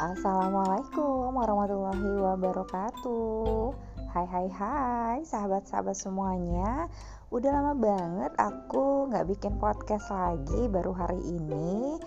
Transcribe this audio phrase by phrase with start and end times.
[0.00, 3.76] Assalamualaikum warahmatullahi wabarakatuh.
[4.08, 6.88] Hai hai hai sahabat-sahabat semuanya.
[7.28, 12.00] Udah lama banget aku gak bikin podcast lagi baru hari ini.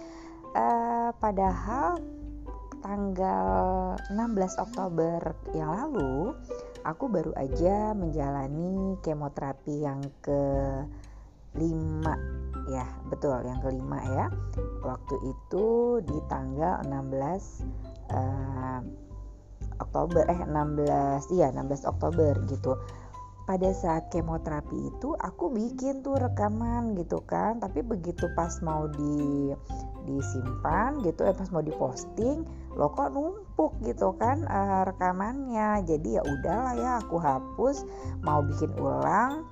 [0.58, 2.02] Uh, Padahal
[2.82, 4.18] tanggal 16
[4.58, 6.34] Oktober yang lalu
[6.90, 10.42] Aku baru aja menjalani kemoterapi yang ke
[11.54, 12.42] 5
[12.72, 14.26] ya betul yang kelima ya.
[14.84, 18.80] Waktu itu di tanggal 16 uh,
[19.82, 22.78] Oktober eh 16 iya 16 Oktober gitu.
[23.44, 29.52] Pada saat kemoterapi itu aku bikin tuh rekaman gitu kan tapi begitu pas mau di
[30.08, 32.48] disimpan gitu eh pas mau diposting
[32.80, 35.84] lo kok numpuk gitu kan uh, rekamannya.
[35.84, 37.84] Jadi ya udahlah ya aku hapus
[38.24, 39.44] mau bikin ulang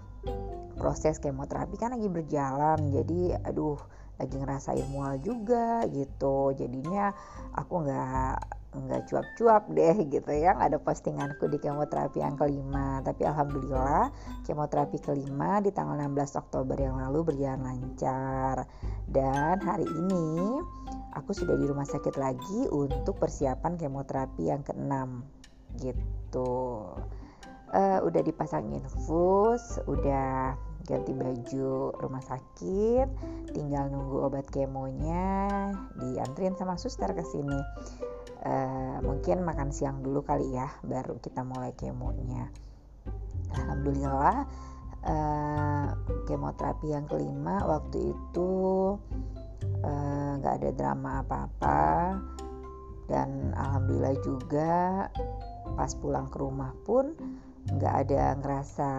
[0.80, 2.80] proses kemoterapi kan lagi berjalan.
[2.96, 3.76] Jadi aduh
[4.22, 6.54] lagi ngerasain mual juga gitu.
[6.54, 7.10] Jadinya
[7.58, 10.56] aku nggak nggak cuap-cuap deh gitu ya.
[10.56, 13.02] Ada postinganku di kemoterapi yang kelima.
[13.02, 14.14] Tapi alhamdulillah
[14.46, 18.70] kemoterapi kelima di tanggal 16 Oktober yang lalu berjalan lancar.
[19.10, 20.62] Dan hari ini
[21.18, 25.26] aku sudah di rumah sakit lagi untuk persiapan kemoterapi yang keenam
[25.82, 26.88] gitu.
[27.72, 30.60] Uh, udah dipasang infus udah
[30.92, 33.08] ganti baju rumah sakit
[33.56, 37.60] tinggal nunggu obat kemonya diantrin sama suster ke sini.
[38.42, 42.52] Uh, mungkin makan siang dulu kali ya baru kita mulai kemonya.
[43.56, 44.44] Alhamdulillah
[45.08, 45.88] uh,
[46.28, 48.52] kemoterapi yang kelima waktu itu
[49.82, 51.84] eh, nggak uh, ada drama apa-apa.
[53.12, 54.72] Dan alhamdulillah juga
[55.76, 57.12] pas pulang ke rumah pun
[57.70, 58.92] nggak ada ngerasa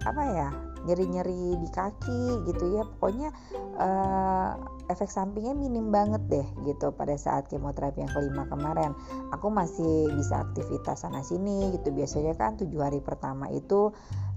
[0.00, 0.50] apa ya
[0.86, 2.82] nyeri-nyeri di kaki gitu ya.
[2.86, 3.30] Pokoknya
[3.78, 4.50] uh,
[4.90, 8.92] efek sampingnya minim banget deh gitu pada saat kemoterapi yang kelima kemarin.
[9.32, 11.94] Aku masih bisa aktivitas sana sini gitu.
[11.94, 13.94] Biasanya kan tujuh hari pertama itu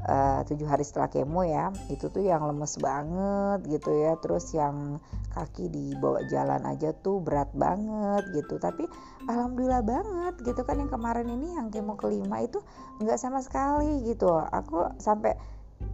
[0.07, 4.15] uh, tujuh hari setelah kemo ya itu tuh yang lemes banget gitu ya.
[4.21, 5.01] Terus yang
[5.35, 8.55] kaki dibawa jalan aja tuh berat banget gitu.
[8.61, 8.87] Tapi
[9.27, 12.61] alhamdulillah banget gitu kan yang kemarin ini yang kemo kelima itu
[13.03, 14.31] nggak sama sekali gitu.
[14.39, 15.35] Aku sampai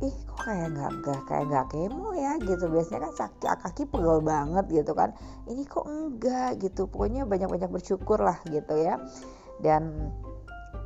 [0.01, 2.65] ih kok kayak nggak nggak kayak nggak kemo ya gitu.
[2.69, 5.13] Biasanya kan sakit kaki pegel banget gitu kan.
[5.45, 6.89] Ini kok enggak gitu.
[6.89, 8.97] Pokoknya banyak banyak bersyukur lah gitu ya.
[9.61, 10.09] Dan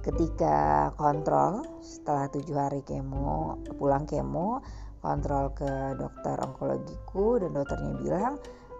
[0.03, 4.61] ketika kontrol setelah tujuh hari kemo pulang kemo
[5.01, 8.33] kontrol ke dokter onkologiku dan dokternya bilang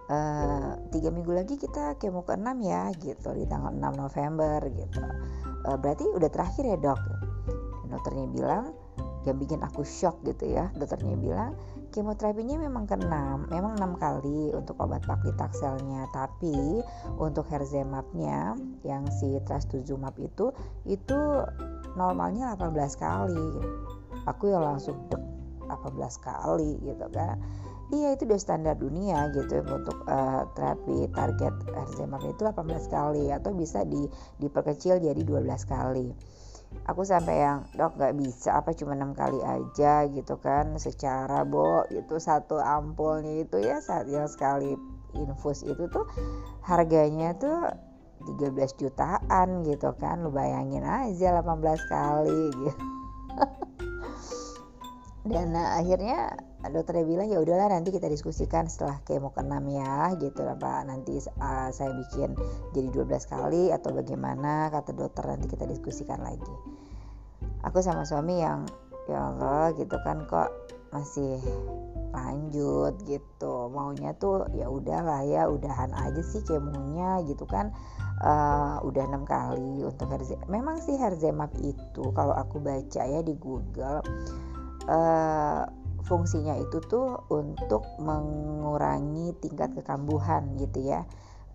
[0.06, 0.18] e,
[0.94, 3.32] tiga minggu lagi kita kemo ke enam ya gitu.
[3.32, 5.02] Di tanggal 6 November gitu.
[5.64, 7.00] E, berarti udah terakhir ya dok?
[7.82, 8.85] Dan dokternya bilang
[9.26, 10.70] yang bikin aku shock gitu ya.
[10.78, 11.52] Dokternya bilang
[11.90, 16.82] kemoterapinya memang keenam memang enam kali untuk obat paklitaxelnya tapi
[17.16, 18.52] untuk herzemapnya
[18.84, 20.54] yang si trastuzumab itu
[20.86, 21.18] itu
[21.98, 23.48] normalnya 18 kali.
[24.26, 25.22] Aku yang langsung dek
[25.66, 27.38] 18 kali gitu kan.
[27.86, 33.54] Iya itu udah standar dunia gitu untuk uh, terapi target herzemap itu 18 kali atau
[33.54, 34.10] bisa di,
[34.42, 36.10] diperkecil jadi 12 kali
[36.86, 41.86] aku sampai yang dok nggak bisa apa cuma enam kali aja gitu kan secara bo
[41.90, 44.74] itu satu ampulnya itu ya saat yang sekali
[45.16, 46.06] infus itu tuh
[46.62, 47.70] harganya tuh
[48.26, 52.84] 13 jutaan gitu kan lu bayangin aja 18 kali gitu
[55.26, 56.38] dan nah, akhirnya
[56.70, 61.18] dokternya bilang ya udahlah nanti kita diskusikan setelah kemo ke-6 ya gitu lah Pak nanti
[61.38, 62.34] uh, saya bikin
[62.74, 66.54] jadi 12 kali atau bagaimana kata dokter nanti kita diskusikan lagi.
[67.66, 68.66] Aku sama suami yang
[69.06, 70.50] ya Allah gitu kan kok
[70.94, 71.38] masih
[72.14, 72.94] lanjut?
[73.04, 73.68] gitu.
[73.70, 77.74] Maunya tuh ya udahlah ya udahan aja sih kemonya gitu kan.
[78.16, 83.36] Uh, udah enam kali untuk herze memang sih herzemap itu kalau aku baca ya di
[83.36, 84.00] Google
[84.88, 85.66] uh,
[86.06, 91.02] fungsinya itu tuh untuk mengurangi tingkat kekambuhan gitu ya.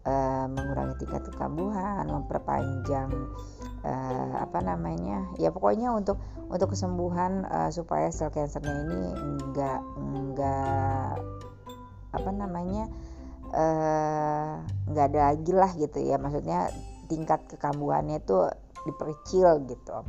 [0.01, 0.13] E,
[0.49, 3.13] mengurangi tingkat kekambuhan memperpanjang
[3.85, 3.93] e,
[4.33, 6.17] apa namanya ya pokoknya untuk
[6.49, 11.21] untuk kesembuhan e, supaya sel kansernya ini enggak enggak
[12.17, 12.89] apa namanya
[14.89, 16.19] enggak ada lagi lah gitu ya.
[16.19, 16.73] Maksudnya
[17.07, 18.51] tingkat kekambuhannya itu
[18.89, 20.01] diperkecil gitu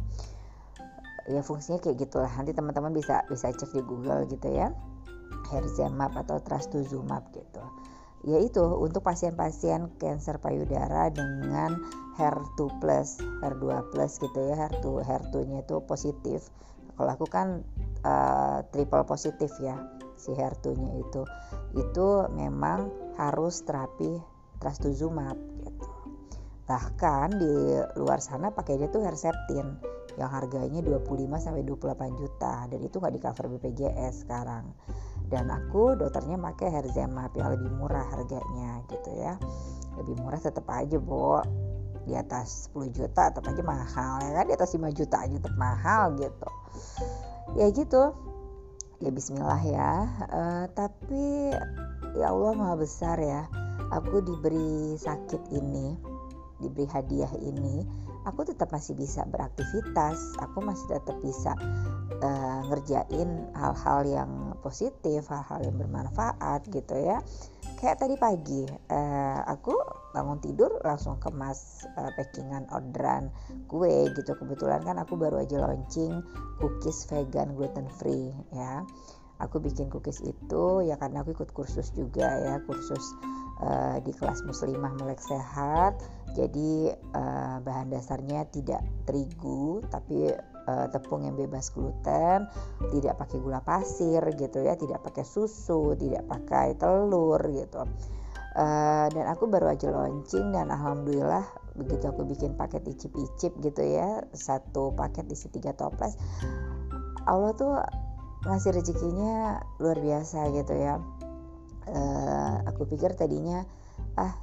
[1.28, 2.30] ya fungsinya kayak gitulah.
[2.32, 4.74] Nanti teman-teman bisa bisa cek di Google gitu ya.
[5.52, 7.62] Herzemap atau trastuzumab gitu.
[8.22, 11.82] Yaitu untuk pasien-pasien kanker payudara dengan
[12.14, 14.54] HER2 plus HER2 plus gitu ya.
[14.56, 16.48] HER2 HER2 nya itu positif.
[16.94, 17.66] Kalau aku kan
[18.06, 19.74] uh, triple positif ya
[20.14, 21.22] si HER2 nya itu.
[21.74, 24.22] Itu memang harus terapi
[24.62, 25.36] trastuzumab
[25.66, 25.88] gitu.
[26.62, 27.54] Bahkan di
[27.98, 33.14] luar sana pakai dia tuh Herceptin yang harganya 25 sampai 28 juta dan itu nggak
[33.16, 34.72] di cover BPJS sekarang.
[35.32, 39.40] Dan aku dokternya pakai Herzemap yang lebih murah harganya gitu ya.
[39.96, 41.40] Lebih murah tetap aja bu
[42.02, 44.44] di atas 10 juta tetap aja mahal ya kan?
[44.50, 46.48] Di atas 5 juta aja tetap mahal gitu.
[47.56, 48.12] Ya gitu.
[49.00, 49.92] Ya Bismillah ya.
[50.28, 51.56] Uh, tapi
[52.20, 53.48] ya Allah maha besar ya.
[53.92, 56.11] Aku diberi sakit ini
[56.62, 57.82] diberi hadiah ini
[58.22, 60.18] aku tetap masih bisa beraktivitas.
[60.38, 61.52] Aku masih tetap bisa
[62.22, 64.32] uh, ngerjain hal-hal yang
[64.62, 67.18] positif hal-hal yang bermanfaat gitu ya.
[67.82, 68.62] Kayak tadi pagi
[68.94, 69.74] uh, aku
[70.14, 73.34] bangun tidur langsung kemas uh, packingan orderan
[73.66, 74.38] kue gitu.
[74.38, 76.22] Kebetulan kan aku baru aja launching
[76.62, 78.86] cookies vegan gluten free ya
[79.42, 83.02] aku bikin cookies itu ya karena aku ikut kursus juga ya kursus
[83.60, 85.98] uh, di kelas muslimah melek sehat.
[86.32, 90.32] Jadi uh, bahan dasarnya tidak terigu tapi
[90.64, 92.48] uh, tepung yang bebas gluten
[92.88, 97.84] tidak pakai gula pasir gitu ya tidak pakai susu tidak pakai telur gitu.
[98.52, 104.20] Uh, dan aku baru aja launching dan alhamdulillah begitu aku bikin paket icip-icip gitu ya
[104.36, 106.20] satu paket isi tiga toples
[107.24, 107.80] Allah tuh
[108.42, 110.98] ngasih rezekinya luar biasa gitu ya.
[111.82, 113.66] Uh, aku pikir tadinya
[114.14, 114.38] ah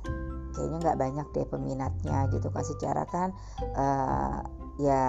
[0.52, 2.64] kayaknya nggak banyak deh peminatnya gitu kan.
[2.64, 3.30] Secara kan
[3.76, 4.44] uh,
[4.80, 5.04] ya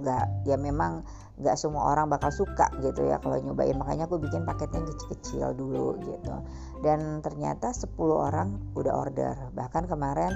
[0.00, 1.04] nggak ya memang
[1.38, 3.76] nggak semua orang bakal suka gitu ya kalau nyobain.
[3.76, 6.34] Makanya aku bikin paketnya kecil-kecil dulu gitu.
[6.80, 9.36] Dan ternyata 10 orang udah order.
[9.52, 10.32] Bahkan kemarin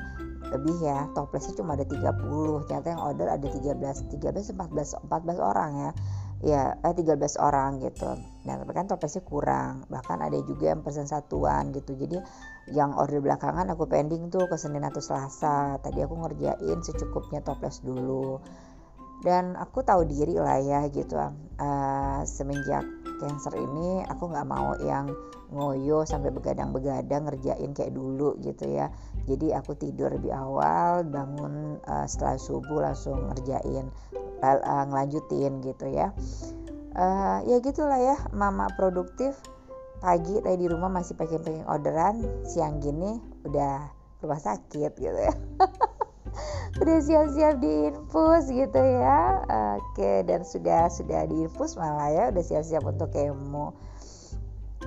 [0.53, 3.79] lebih ya toplesnya cuma ada 30 ternyata yang order ada 13
[4.13, 5.91] 13 14 14 orang ya
[6.43, 8.19] ya eh, 13 orang gitu.
[8.43, 9.87] Dan tapi kan toplesnya kurang.
[9.87, 11.95] Bahkan ada juga yang pesan satuan gitu.
[11.95, 12.19] Jadi
[12.75, 15.79] yang order belakangan aku pending tuh ke Senin atau Selasa.
[15.79, 18.43] Tadi aku ngerjain secukupnya toples dulu
[19.23, 21.17] dan aku tahu diri lah ya gitu.
[21.63, 22.83] Uh, semenjak
[23.23, 25.15] cancer ini aku nggak mau yang
[25.55, 28.91] ngoyo sampai begadang-begadang ngerjain kayak dulu gitu ya.
[29.31, 33.87] Jadi aku tidur lebih awal bangun uh, setelah subuh langsung ngerjain
[34.43, 36.11] uh, ngelanjutin gitu ya.
[36.93, 39.39] Uh, ya gitulah ya mama produktif.
[40.03, 43.87] Pagi tadi di rumah masih packing-packing orderan siang gini udah
[44.23, 45.35] rumah sakit gitu ya
[46.81, 49.43] udah siap-siap diinfus gitu ya.
[49.79, 53.77] Oke dan sudah sudah diinfus malah ya udah siap-siap untuk kemo.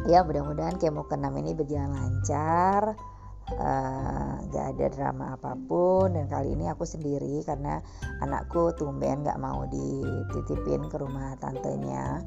[0.10, 3.00] Ya mudah-mudahan kemo ke-6 ini berjalan lancar.
[3.46, 6.18] Eh, nggak uh, ada drama apa pun.
[6.18, 7.80] Dan kali ini aku sendiri karena
[8.20, 12.26] anakku tumben nggak mau dititipin ke rumah tantenya.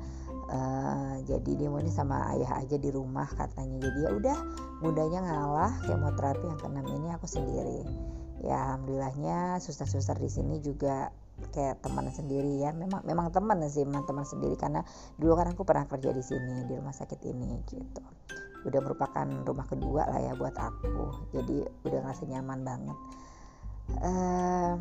[0.48, 3.84] Uh, jadi dia mau ini sama ayah aja di rumah katanya.
[3.84, 4.38] Jadi ya udah
[4.80, 7.84] mudanya ngalah kemoterapi yang keenam ini aku sendiri
[8.44, 11.10] ya alhamdulillahnya suster-suster di sini juga
[11.54, 12.74] kayak teman sendiri ya.
[12.74, 14.82] Memang memang teman sih memang teman sendiri karena
[15.16, 18.02] dulu kan aku pernah kerja di sini di rumah sakit ini gitu.
[18.66, 22.98] Udah merupakan rumah kedua lah ya buat aku jadi udah ngerasa nyaman banget.
[23.88, 24.76] Uh,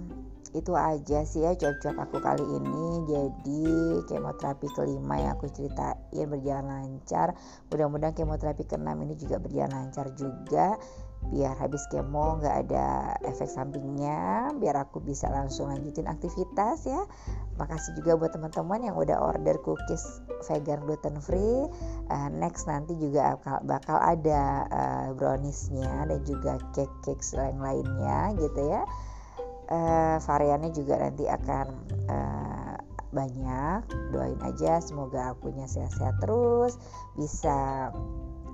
[0.52, 2.88] itu aja sih ya cuap-cuap aku kali ini.
[3.08, 3.64] Jadi
[4.10, 7.38] kemoterapi kelima yang aku ceritain berjalan lancar.
[7.72, 10.76] Mudah-mudahan kemoterapi keenam ini juga berjalan lancar juga
[11.28, 17.04] biar habis kemo nggak ada efek sampingnya biar aku bisa langsung lanjutin aktivitas ya.
[17.60, 21.68] Makasih juga buat teman-teman yang udah order cookies vegan gluten free.
[22.08, 28.62] Uh, next nanti juga bakal, ada uh, browniesnya dan juga cake cake lain lainnya gitu
[28.72, 28.82] ya.
[29.68, 31.68] Uh, variannya juga nanti akan
[32.08, 32.78] uh,
[33.12, 33.82] banyak.
[34.16, 36.80] Doain aja semoga akunya sehat-sehat terus
[37.20, 37.90] bisa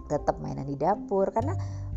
[0.10, 1.30] tetap mainan di dapur.
[1.30, 1.54] Karena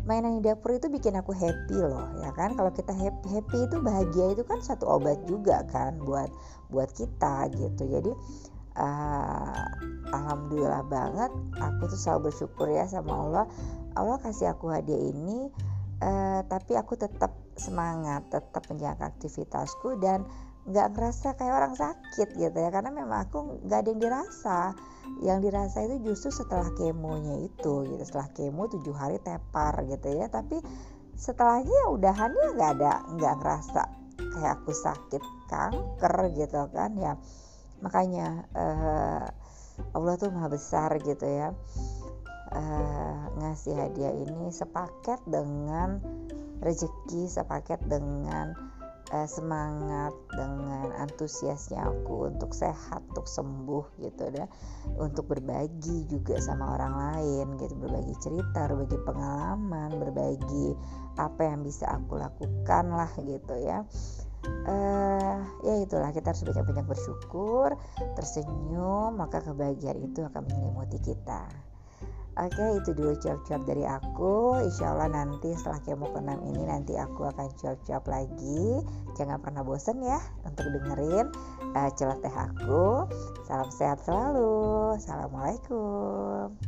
[0.07, 2.55] mainan di dapur itu bikin aku happy loh ya kan?
[2.55, 6.31] Kalau kita happy happy itu bahagia itu kan satu obat juga kan buat
[6.71, 7.83] buat kita gitu.
[7.91, 8.11] Jadi
[8.79, 9.67] uh,
[10.15, 13.45] alhamdulillah banget aku tuh selalu bersyukur ya sama Allah.
[13.99, 15.51] Allah kasih aku hadiah ini
[16.01, 20.23] uh, tapi aku tetap semangat tetap menjaga aktivitasku dan
[20.67, 22.69] nggak ngerasa kayak orang sakit gitu ya.
[22.69, 24.59] Karena memang aku nggak ada yang dirasa.
[25.23, 28.03] Yang dirasa itu justru setelah kemonya itu gitu.
[28.03, 30.27] Setelah kemo tujuh hari tepar gitu ya.
[30.27, 30.59] Tapi
[31.17, 33.81] setelahnya ya udahannya nggak ada nggak ngerasa
[34.37, 37.13] kayak aku sakit kanker gitu kan ya.
[37.79, 39.25] Makanya uh,
[39.93, 41.55] Allah tuh maha besar gitu ya.
[42.47, 45.99] Uh, ngasih hadiah ini sepaket dengan
[46.63, 48.55] rezeki sepaket dengan
[49.11, 54.45] uh, semangat dengan antusiasnya aku untuk sehat untuk sembuh gitu ya.
[54.99, 60.75] Untuk berbagi juga sama orang lain gitu berbagi cerita berbagi pengalaman berbagi
[61.17, 63.83] apa yang bisa aku lakukan lah gitu ya.
[64.67, 67.75] Uh, ya itulah kita harus banyak-banyak bersyukur
[68.15, 71.66] tersenyum maka kebahagiaan itu akan menyelimuti kita
[72.37, 74.61] Oke itu dulu cuap-cuap dari aku.
[74.61, 78.81] Insya Allah nanti setelah kemo ke-6 ini Nanti aku akan cuap-cuap lagi.
[79.17, 81.33] Jangan pernah bosan ya Untuk dengerin
[81.73, 83.09] uh, celoteh aku.
[83.49, 84.93] Salam sehat selalu.
[85.01, 86.66] Assalamualaikum